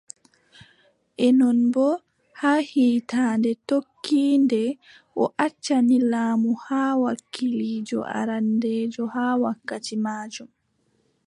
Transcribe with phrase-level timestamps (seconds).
[1.25, 1.93] E non boo,
[2.39, 4.63] haa hiitannde tokkiinde,
[5.23, 10.49] o accani laamu haa, wakiliijo arandeejo haa wakkati maajum.